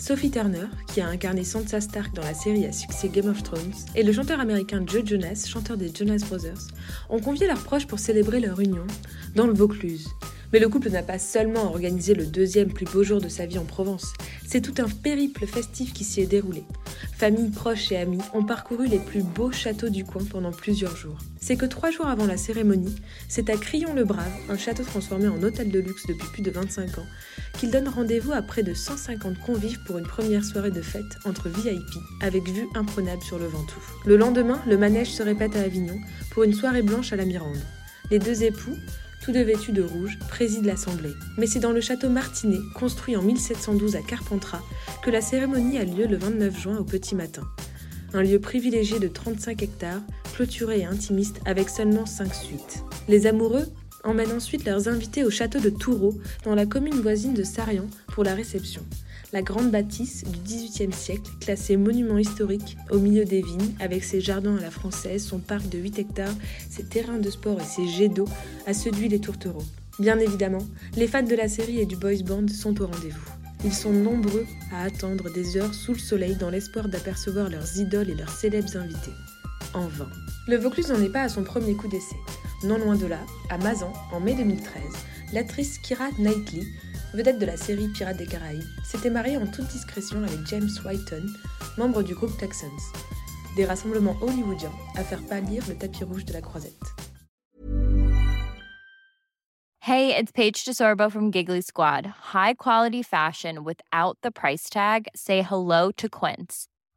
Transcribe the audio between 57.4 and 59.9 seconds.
Sarian, pour la réception la grande